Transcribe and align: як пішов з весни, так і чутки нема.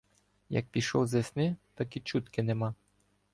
як 0.49 0.65
пішов 0.65 1.07
з 1.07 1.13
весни, 1.13 1.55
так 1.75 1.97
і 1.97 1.99
чутки 1.99 2.43
нема. 2.43 2.75